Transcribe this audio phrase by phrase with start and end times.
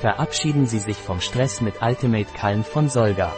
[0.00, 3.32] Verabschieden Sie sich vom Stress mit Ultimate Calm von Solga.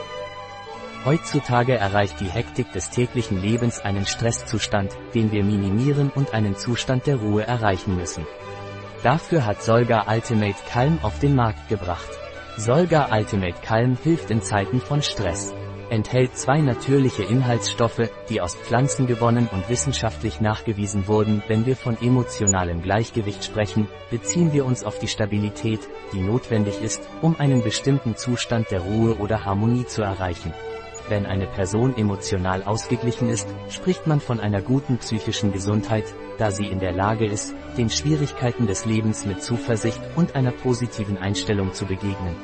[1.07, 7.07] Heutzutage erreicht die Hektik des täglichen Lebens einen Stresszustand, den wir minimieren und einen Zustand
[7.07, 8.27] der Ruhe erreichen müssen.
[9.02, 12.11] Dafür hat Solga Ultimate Calm auf den Markt gebracht.
[12.59, 15.55] Solga Ultimate Calm hilft in Zeiten von Stress.
[15.91, 21.43] Enthält zwei natürliche Inhaltsstoffe, die aus Pflanzen gewonnen und wissenschaftlich nachgewiesen wurden.
[21.48, 25.81] Wenn wir von emotionalem Gleichgewicht sprechen, beziehen wir uns auf die Stabilität,
[26.12, 30.54] die notwendig ist, um einen bestimmten Zustand der Ruhe oder Harmonie zu erreichen.
[31.08, 36.04] Wenn eine Person emotional ausgeglichen ist, spricht man von einer guten psychischen Gesundheit,
[36.38, 41.18] da sie in der Lage ist, den Schwierigkeiten des Lebens mit Zuversicht und einer positiven
[41.18, 42.36] Einstellung zu begegnen.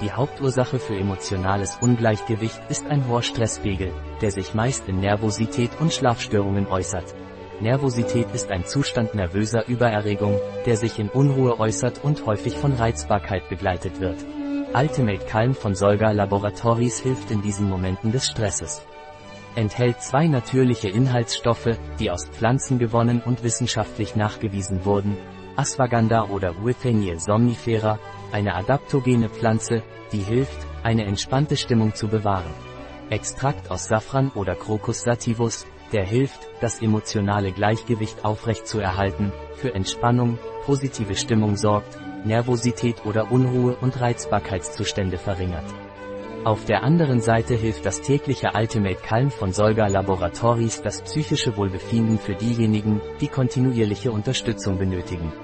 [0.00, 5.92] Die Hauptursache für emotionales Ungleichgewicht ist ein hoher Stresspegel, der sich meist in Nervosität und
[5.92, 7.14] Schlafstörungen äußert.
[7.60, 13.50] Nervosität ist ein Zustand nervöser Übererregung, der sich in Unruhe äußert und häufig von Reizbarkeit
[13.50, 14.24] begleitet wird.
[14.72, 18.80] Ultimate Calm von Solga Laboratories hilft in diesen Momenten des Stresses.
[19.54, 25.18] Enthält zwei natürliche Inhaltsstoffe, die aus Pflanzen gewonnen und wissenschaftlich nachgewiesen wurden,
[25.56, 27.98] Ashwagandha oder Ruithenia somnifera,
[28.32, 32.52] eine adaptogene Pflanze, die hilft, eine entspannte Stimmung zu bewahren.
[33.10, 41.16] Extrakt aus Safran oder Crocus sativus, der hilft, das emotionale Gleichgewicht aufrechtzuerhalten, für Entspannung, positive
[41.16, 45.64] Stimmung sorgt, Nervosität oder Unruhe und Reizbarkeitszustände verringert.
[46.42, 52.18] Auf der anderen Seite hilft das tägliche Ultimate Calm von Solga Laboratories das psychische Wohlbefinden
[52.18, 55.34] für diejenigen, die kontinuierliche Unterstützung benötigen.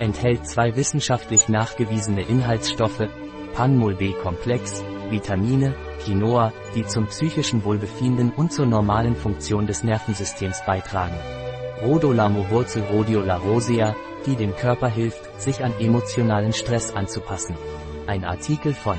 [0.00, 3.06] Enthält zwei wissenschaftlich nachgewiesene Inhaltsstoffe,
[3.54, 11.14] Panmol B-Komplex, Vitamine, Quinoa, die zum psychischen Wohlbefinden und zur normalen Funktion des Nervensystems beitragen.
[11.80, 13.94] Rhodolamo-Wurzel Rhodiola rosea,
[14.26, 17.54] die dem Körper hilft, sich an emotionalen Stress anzupassen.
[18.08, 18.98] Ein Artikel von